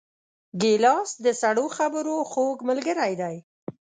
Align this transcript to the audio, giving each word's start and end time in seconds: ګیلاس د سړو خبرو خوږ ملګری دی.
ګیلاس 0.61 1.09
د 1.25 1.27
سړو 1.41 1.65
خبرو 1.77 2.15
خوږ 2.31 2.57
ملګری 2.69 3.13
دی. 3.21 3.35